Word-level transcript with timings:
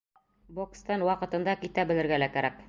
Бокстан 0.59 1.05
ваҡытында 1.09 1.55
китә 1.65 1.87
белергә 1.93 2.21
лә 2.25 2.33
кәрәк. 2.39 2.59